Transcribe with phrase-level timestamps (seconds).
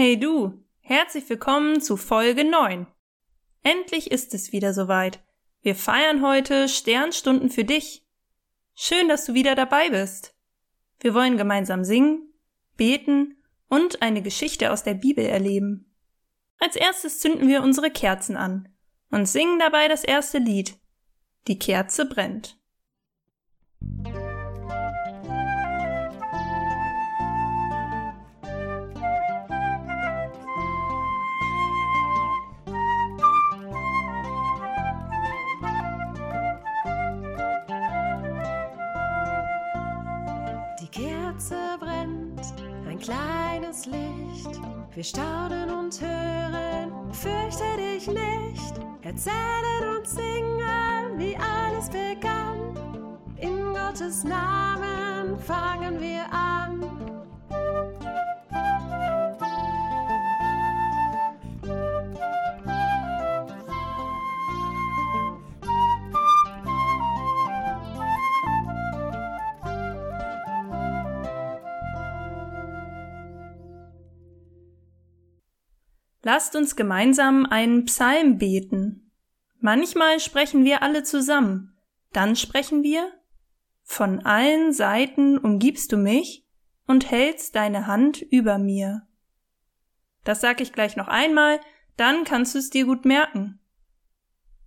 [0.00, 2.86] Hey du, herzlich willkommen zu Folge 9.
[3.64, 5.18] Endlich ist es wieder soweit.
[5.60, 8.06] Wir feiern heute Sternstunden für dich.
[8.76, 10.36] Schön, dass du wieder dabei bist.
[11.00, 12.32] Wir wollen gemeinsam singen,
[12.76, 15.92] beten und eine Geschichte aus der Bibel erleben.
[16.60, 18.68] Als erstes zünden wir unsere Kerzen an
[19.10, 20.78] und singen dabei das erste Lied.
[21.48, 22.56] Die Kerze brennt.
[43.08, 44.60] Kleines Licht.
[44.94, 48.74] Wir staunen und hören, fürchte dich nicht.
[49.02, 52.76] Erzählen und singen, wie alles begann.
[53.36, 57.07] In Gottes Namen fangen wir an.
[76.30, 79.10] Lasst uns gemeinsam einen Psalm beten.
[79.60, 81.74] Manchmal sprechen wir alle zusammen.
[82.12, 83.10] Dann sprechen wir
[83.82, 86.46] Von allen Seiten umgibst du mich
[86.86, 89.06] und hältst deine Hand über mir.
[90.22, 91.60] Das sag ich gleich noch einmal,
[91.96, 93.58] dann kannst du es dir gut merken.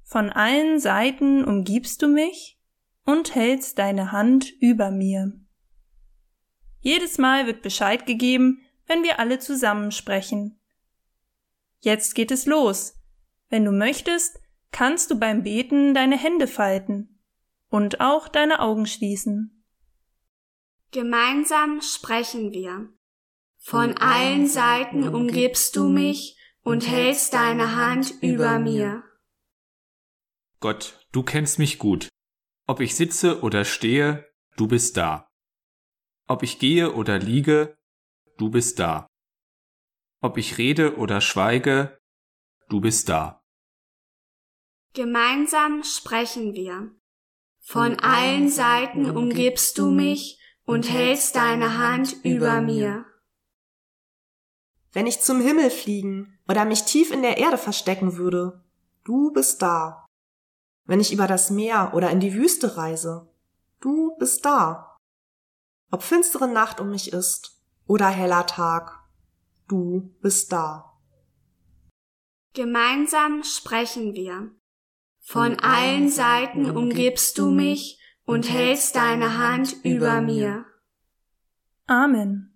[0.02, 2.58] Von allen Seiten umgibst du mich
[3.06, 5.32] und hältst deine Hand über mir.
[6.80, 10.58] Jedes Mal wird Bescheid gegeben, wenn wir alle zusammen sprechen.
[11.82, 12.96] Jetzt geht es los.
[13.50, 14.40] Wenn du möchtest,
[14.72, 17.20] kannst du beim Beten deine Hände falten
[17.70, 19.66] und auch deine Augen schließen.
[20.92, 22.90] Gemeinsam sprechen wir.
[23.58, 29.04] Von allen Seiten umgibst du mich und hältst deine Hand über mir.
[30.60, 32.10] Gott, du kennst mich gut.
[32.68, 34.28] Ob ich sitze oder stehe,
[34.58, 35.28] du bist da.
[36.28, 37.78] Ob ich gehe oder liege,
[38.38, 39.08] du bist da.
[40.22, 41.98] Ob ich rede oder schweige,
[42.70, 43.44] du bist da.
[44.94, 46.92] Gemeinsam sprechen wir.
[47.60, 53.06] Von allen Seiten umgibst du mich und hältst deine Hand über mir.
[54.92, 58.64] Wenn ich zum Himmel fliegen oder mich tief in der Erde verstecken würde,
[59.04, 60.06] du bist da.
[60.86, 63.34] Wenn ich über das Meer oder in die Wüste reise,
[63.80, 64.98] du bist da.
[65.90, 69.01] Ob finstere Nacht um mich ist oder heller Tag,
[69.72, 70.92] du bist da.
[72.54, 74.52] Gemeinsam sprechen wir.
[75.20, 80.66] Von allen Seiten umgibst du mich und hältst deine Hand über mir.
[81.88, 82.54] Amen.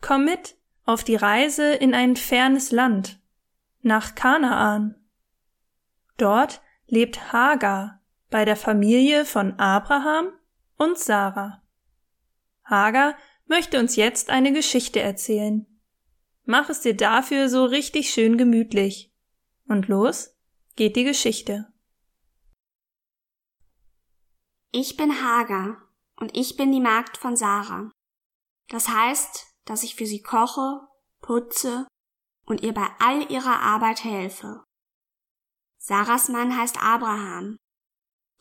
[0.00, 3.20] Komm mit auf die Reise in ein fernes Land,
[3.80, 4.96] nach Kanaan.
[6.16, 10.32] Dort lebt Hagar bei der Familie von Abraham
[10.76, 11.62] und Sarah.
[12.64, 13.14] Hagar
[13.46, 15.66] möchte uns jetzt eine Geschichte erzählen.
[16.44, 19.12] Mach es dir dafür so richtig schön gemütlich.
[19.66, 20.36] Und los
[20.76, 21.72] geht die Geschichte.
[24.72, 27.90] Ich bin Hagar und ich bin die Magd von Sarah.
[28.68, 30.80] Das heißt, dass ich für sie koche,
[31.20, 31.86] putze
[32.44, 34.64] und ihr bei all ihrer Arbeit helfe.
[35.78, 37.56] Sarahs Mann heißt Abraham.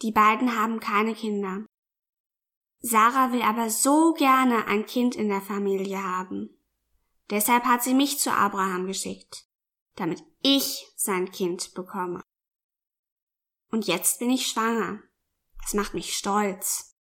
[0.01, 1.65] Die beiden haben keine Kinder.
[2.85, 6.49] Sarah will aber so gerne ein Kind in der Familie haben.
[7.29, 9.47] Deshalb hat sie mich zu Abraham geschickt,
[9.95, 12.21] damit ich sein Kind bekomme.
[13.71, 15.01] Und jetzt bin ich schwanger.
[15.61, 16.97] Das macht mich stolz.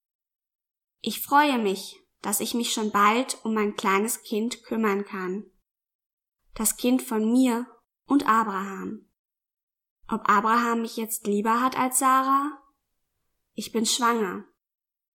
[1.00, 5.50] Ich freue mich, dass ich mich schon bald um mein kleines Kind kümmern kann.
[6.53, 7.66] Das Kind von mir
[8.05, 9.09] und Abraham.
[10.08, 12.61] Ob Abraham mich jetzt lieber hat als Sarah?
[13.55, 14.46] Ich bin schwanger.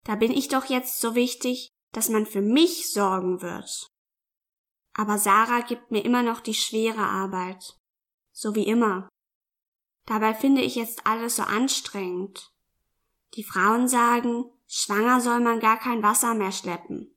[0.05, 3.89] Da bin ich doch jetzt so wichtig, dass man für mich sorgen wird.
[4.95, 7.79] Aber Sarah gibt mir immer noch die schwere Arbeit.
[8.33, 9.09] So wie immer.
[10.07, 12.53] Dabei finde ich jetzt alles so anstrengend.
[13.35, 17.15] Die Frauen sagen, schwanger soll man gar kein Wasser mehr schleppen.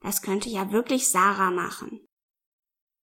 [0.00, 2.06] Das könnte ja wirklich Sarah machen.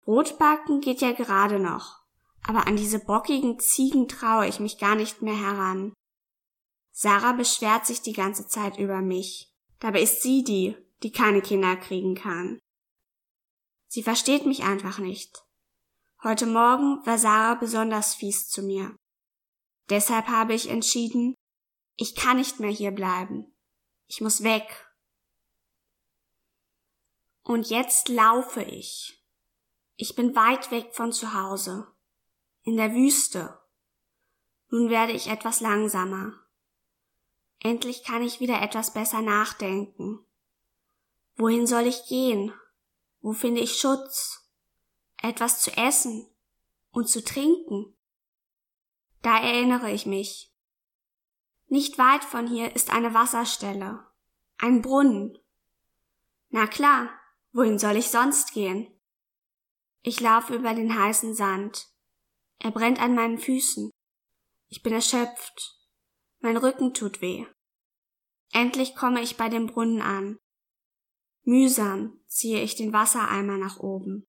[0.03, 1.99] Brotbacken geht ja gerade noch,
[2.43, 5.93] aber an diese bockigen Ziegen traue ich mich gar nicht mehr heran.
[7.01, 9.53] Sarah beschwert sich die ganze Zeit über mich.
[9.79, 12.59] Dabei ist sie die, die keine Kinder kriegen kann.
[13.87, 15.45] Sie versteht mich einfach nicht.
[16.23, 18.97] Heute Morgen war Sarah besonders fies zu mir.
[19.89, 21.35] Deshalb habe ich entschieden,
[21.95, 23.49] ich kann nicht mehr hier bleiben.
[24.07, 24.93] Ich muss weg.
[27.43, 29.23] Und jetzt laufe ich.
[29.95, 31.87] Ich bin weit weg von zu Hause,
[32.63, 33.57] in der Wüste.
[34.67, 36.33] Nun werde ich etwas langsamer.
[37.61, 40.25] Endlich kann ich wieder etwas besser nachdenken.
[41.35, 42.53] Wohin soll ich gehen?
[43.21, 44.49] Wo finde ich Schutz?
[45.21, 46.27] Etwas zu essen
[46.91, 47.95] und zu trinken?
[49.21, 50.53] Da erinnere ich mich.
[51.67, 54.07] Nicht weit von hier ist eine Wasserstelle,
[54.57, 55.37] ein Brunnen.
[56.49, 57.09] Na klar,
[57.51, 58.87] wohin soll ich sonst gehen?
[60.01, 61.89] Ich laufe über den heißen Sand.
[62.59, 63.91] Er brennt an meinen Füßen.
[64.69, 65.78] Ich bin erschöpft.
[66.39, 67.45] Mein Rücken tut weh.
[68.51, 70.39] Endlich komme ich bei dem Brunnen an.
[71.43, 74.27] Mühsam ziehe ich den Wassereimer nach oben,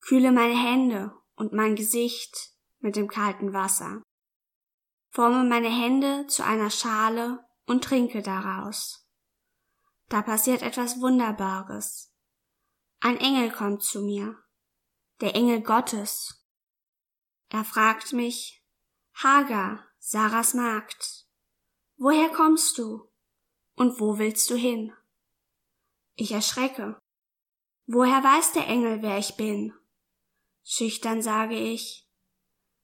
[0.00, 4.02] kühle meine Hände und mein Gesicht mit dem kalten Wasser,
[5.10, 9.06] forme meine Hände zu einer Schale und trinke daraus.
[10.08, 12.14] Da passiert etwas Wunderbares.
[13.00, 14.36] Ein Engel kommt zu mir,
[15.20, 16.46] der Engel Gottes.
[17.50, 18.64] Er fragt mich,
[19.12, 21.27] Hagar, Sarahs Magd,
[21.98, 23.10] woher kommst du
[23.76, 24.92] und wo willst du hin?
[26.14, 26.98] Ich erschrecke.
[27.86, 29.74] Woher weiß der Engel, wer ich bin?
[30.64, 32.06] Schüchtern sage ich,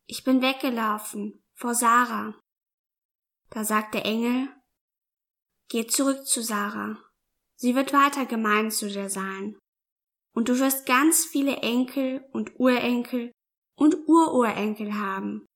[0.07, 2.39] ich bin weggelaufen vor Sarah.
[3.51, 4.49] Da sagt der Engel,
[5.69, 6.99] geh zurück zu Sarah.
[7.57, 9.59] Sie wird weiter gemein zu dir sein.
[10.35, 13.31] Und du wirst ganz viele Enkel und Urenkel
[13.77, 15.47] und Ururenkel haben.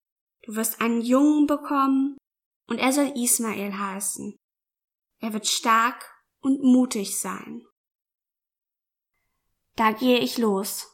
[0.43, 2.17] Du wirst einen Jungen bekommen
[2.69, 4.39] und er soll Ismael heißen.
[5.21, 6.09] Er wird stark
[6.41, 7.67] und mutig sein.
[9.75, 10.87] Da gehe ich los.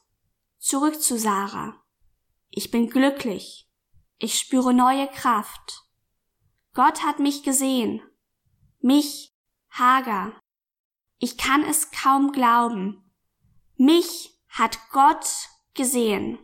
[0.59, 1.82] Zurück zu Sarah.
[2.50, 3.69] Ich bin glücklich.
[4.19, 5.82] Ich spüre neue Kraft.
[6.73, 8.03] Gott hat mich gesehen.
[8.81, 9.35] Mich,
[9.69, 10.41] Hagar.
[11.19, 13.11] Ich kann es kaum glauben.
[13.77, 15.27] Mich hat Gott
[15.75, 16.38] gesehen.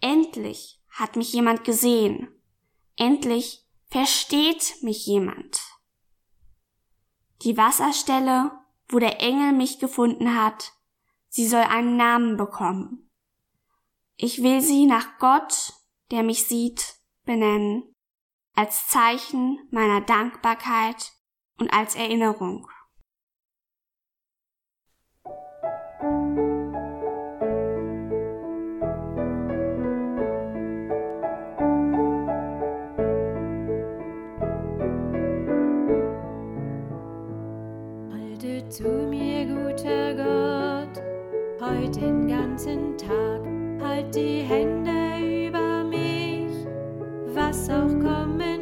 [0.00, 2.28] Endlich hat mich jemand gesehen.
[2.96, 5.60] Endlich versteht mich jemand.
[7.42, 8.52] Die Wasserstelle,
[8.88, 10.72] wo der Engel mich gefunden hat,
[11.28, 13.10] sie soll einen Namen bekommen.
[14.16, 15.74] Ich will sie nach Gott,
[16.10, 17.94] der mich sieht, benennen,
[18.54, 21.12] als Zeichen meiner Dankbarkeit
[21.58, 22.68] und als Erinnerung.
[38.76, 41.02] Zu mir, guter Gott,
[41.62, 43.40] heut den ganzen Tag,
[43.82, 46.52] halt die Hände über mich,
[47.32, 48.55] was auch kommen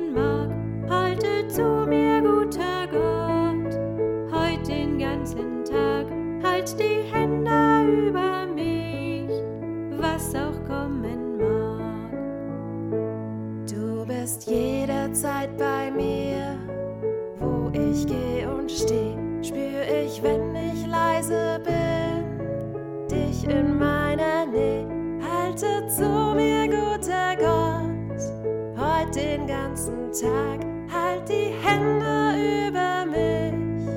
[29.35, 30.61] den ganzen Tag,
[30.93, 33.89] halt die Hände über mich,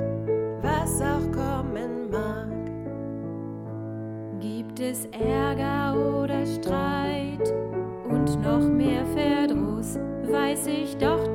[0.62, 2.48] was auch kommen mag.
[4.40, 7.54] Gibt es Ärger oder Streit?
[8.08, 11.27] Und noch mehr Verdruss, weiß ich doch,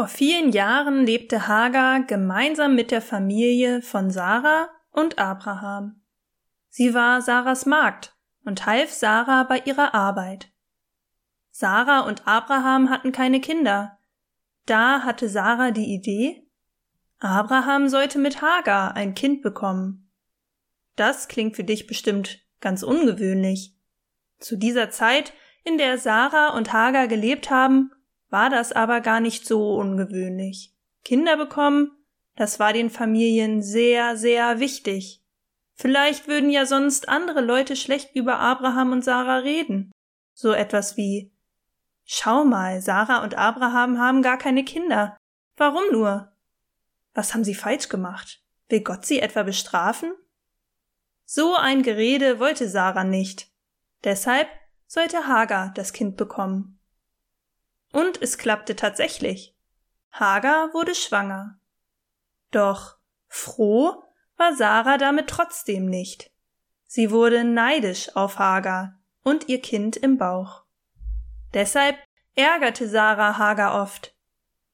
[0.00, 6.00] Vor vielen Jahren lebte Hagar gemeinsam mit der Familie von Sarah und Abraham.
[6.70, 8.16] Sie war Sarahs Magd
[8.46, 10.48] und half Sarah bei ihrer Arbeit.
[11.50, 13.98] Sarah und Abraham hatten keine Kinder.
[14.64, 16.48] Da hatte Sarah die Idee,
[17.18, 20.10] Abraham sollte mit Hagar ein Kind bekommen.
[20.96, 23.76] Das klingt für dich bestimmt ganz ungewöhnlich.
[24.38, 27.92] Zu dieser Zeit, in der Sarah und Hagar gelebt haben,
[28.30, 30.74] war das aber gar nicht so ungewöhnlich.
[31.04, 31.90] Kinder bekommen,
[32.36, 35.22] das war den Familien sehr, sehr wichtig.
[35.74, 39.92] Vielleicht würden ja sonst andere Leute schlecht über Abraham und Sarah reden.
[40.32, 41.32] So etwas wie
[42.04, 45.16] Schau mal, Sarah und Abraham haben gar keine Kinder.
[45.56, 46.32] Warum nur?
[47.14, 48.42] Was haben sie falsch gemacht?
[48.68, 50.12] Will Gott sie etwa bestrafen?
[51.24, 53.52] So ein Gerede wollte Sarah nicht.
[54.02, 54.48] Deshalb
[54.88, 56.79] sollte Hagar das Kind bekommen.
[57.92, 59.56] Und es klappte tatsächlich.
[60.12, 61.58] Hagar wurde schwanger.
[62.50, 64.02] Doch froh
[64.36, 66.30] war Sarah damit trotzdem nicht.
[66.86, 70.64] Sie wurde neidisch auf Hagar und ihr Kind im Bauch.
[71.54, 71.96] Deshalb
[72.34, 74.16] ärgerte Sarah Hagar oft.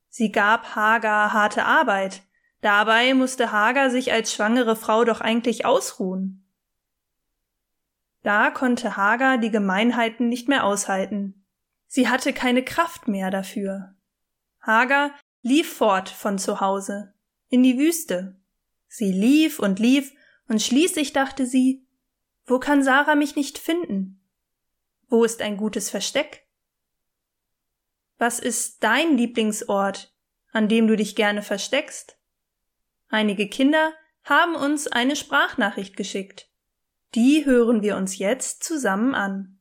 [0.09, 2.23] Sie gab Hagar harte Arbeit,
[2.61, 6.47] dabei musste Hagar sich als schwangere Frau doch eigentlich ausruhen.
[8.23, 11.46] Da konnte Hagar die Gemeinheiten nicht mehr aushalten.
[11.97, 13.95] Sie hatte keine Kraft mehr dafür.
[14.61, 17.15] Hagar lief fort von zu Hause,
[17.49, 18.39] in die Wüste.
[18.87, 20.13] Sie lief und lief,
[20.47, 21.87] und schließlich dachte sie,
[22.45, 24.21] wo kann Sarah mich nicht finden?
[25.09, 26.47] Wo ist ein gutes Versteck?
[28.19, 30.15] Was ist dein Lieblingsort,
[30.53, 32.19] an dem du dich gerne versteckst?
[33.09, 36.51] Einige Kinder haben uns eine Sprachnachricht geschickt.
[37.15, 39.56] Die hören wir uns jetzt zusammen an.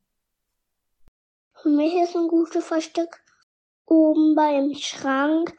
[1.66, 3.24] Für mich ist ein gutes Versteck
[3.88, 5.58] oben beim Schrank,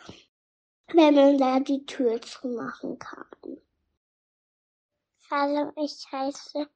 [0.92, 3.26] wenn man da die Tür zumachen kann.
[5.28, 6.70] Hallo, ich heiße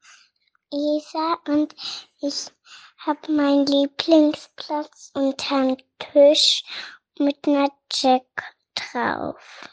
[0.72, 1.76] Isa und
[2.20, 2.50] ich
[2.98, 6.64] habe meinen Lieblingsplatz unterm Tisch
[7.16, 9.70] mit einer Jack drauf.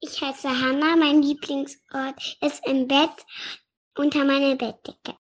[0.00, 3.24] Ich heiße Hanna, mein Lieblingsort ist im Bett
[3.96, 5.19] unter meiner Bettdecke.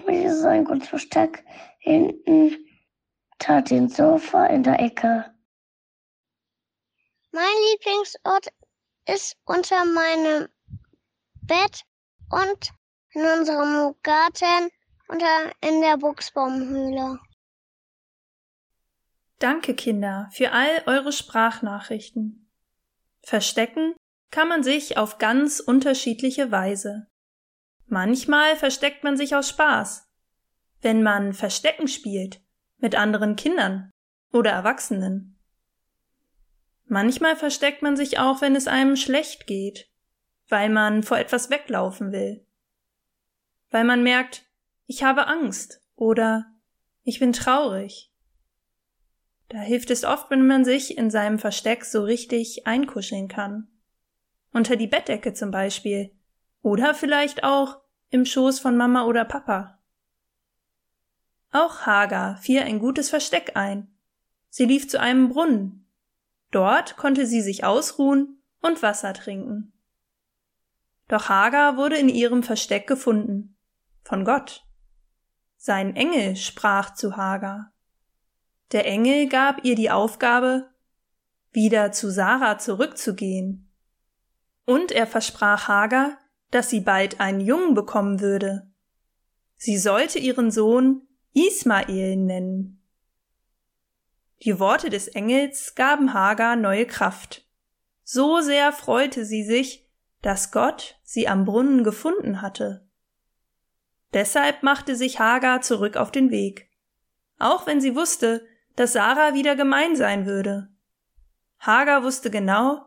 [0.00, 1.44] Für mich ist es ein gutes Versteck
[1.78, 2.56] hinten
[3.32, 5.34] unter dem Sofa in der Ecke.
[7.32, 8.48] Mein Lieblingsort
[9.06, 10.48] ist unter meinem
[11.42, 11.82] Bett
[12.30, 12.72] und
[13.12, 14.70] in unserem Garten
[15.08, 17.18] unter in der Buchsbaumhöhle.
[19.38, 22.50] Danke, Kinder, für all eure Sprachnachrichten.
[23.22, 23.94] Verstecken
[24.30, 27.09] kann man sich auf ganz unterschiedliche Weise.
[27.90, 30.08] Manchmal versteckt man sich aus Spaß.
[30.80, 32.40] Wenn man Verstecken spielt
[32.78, 33.90] mit anderen Kindern
[34.32, 35.36] oder Erwachsenen.
[36.86, 39.90] Manchmal versteckt man sich auch, wenn es einem schlecht geht,
[40.48, 42.46] weil man vor etwas weglaufen will.
[43.70, 44.44] Weil man merkt,
[44.86, 46.46] ich habe Angst oder
[47.02, 48.12] ich bin traurig.
[49.48, 53.66] Da hilft es oft, wenn man sich in seinem Versteck so richtig einkuscheln kann.
[54.52, 56.12] Unter die Bettdecke zum Beispiel.
[56.62, 57.78] Oder vielleicht auch
[58.10, 59.78] im Schoß von Mama oder Papa.
[61.52, 63.88] Auch Hagar fiel ein gutes Versteck ein.
[64.50, 65.86] Sie lief zu einem Brunnen.
[66.50, 69.72] Dort konnte sie sich ausruhen und Wasser trinken.
[71.08, 73.56] Doch Hagar wurde in ihrem Versteck gefunden.
[74.02, 74.64] Von Gott.
[75.56, 77.72] Sein Engel sprach zu Hagar.
[78.72, 80.70] Der Engel gab ihr die Aufgabe,
[81.50, 83.68] wieder zu Sarah zurückzugehen.
[84.64, 86.16] Und er versprach Hagar,
[86.50, 88.70] dass sie bald einen Jungen bekommen würde.
[89.56, 92.82] Sie sollte ihren Sohn Ismael nennen.
[94.42, 97.46] Die Worte des Engels gaben Hagar neue Kraft.
[98.02, 99.86] So sehr freute sie sich,
[100.22, 102.88] dass Gott sie am Brunnen gefunden hatte.
[104.12, 106.70] Deshalb machte sich Hagar zurück auf den Weg,
[107.38, 108.44] auch wenn sie wusste,
[108.76, 110.68] dass Sarah wieder gemein sein würde.
[111.58, 112.86] Hagar wusste genau,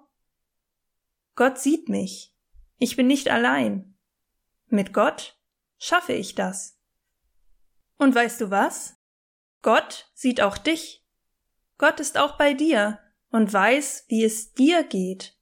[1.36, 2.33] Gott sieht mich.
[2.84, 3.96] Ich bin nicht allein.
[4.68, 5.40] Mit Gott
[5.78, 6.78] schaffe ich das.
[7.98, 8.98] Und weißt du was?
[9.62, 11.02] Gott sieht auch dich.
[11.78, 13.00] Gott ist auch bei dir
[13.30, 15.40] und weiß, wie es dir geht.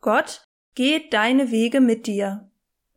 [0.00, 0.44] Gott
[0.74, 2.50] geht deine Wege mit dir,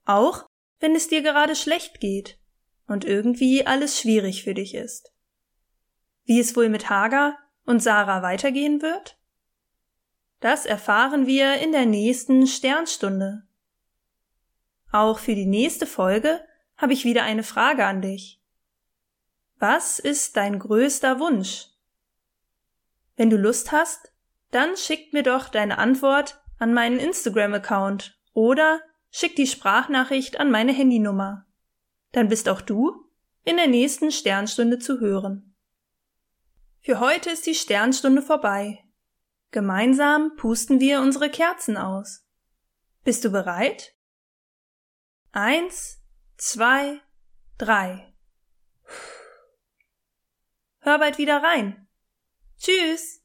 [0.06, 0.48] auch
[0.80, 2.40] wenn es dir gerade schlecht geht
[2.88, 5.14] und irgendwie alles schwierig für dich ist.
[6.24, 9.21] Wie es wohl mit Hagar und Sarah weitergehen wird?
[10.42, 13.44] Das erfahren wir in der nächsten Sternstunde.
[14.92, 16.42] Auch für die nächste Folge
[16.78, 18.42] habe ich wieder eine Frage an dich.
[19.60, 21.68] Was ist dein größter Wunsch?
[23.16, 24.12] Wenn du Lust hast,
[24.50, 28.82] dann schick mir doch deine Antwort an meinen Instagram-Account oder
[29.12, 31.46] schick die Sprachnachricht an meine Handynummer.
[32.14, 33.06] Dann bist auch du
[33.44, 35.54] in der nächsten Sternstunde zu hören.
[36.80, 38.84] Für heute ist die Sternstunde vorbei.
[39.52, 42.26] Gemeinsam pusten wir unsere Kerzen aus.
[43.04, 43.96] Bist du bereit?
[45.34, 46.02] Eins,
[46.38, 47.02] zwei,
[47.58, 48.14] drei.
[50.80, 51.88] Hör bald wieder rein.
[52.58, 53.22] Tschüss.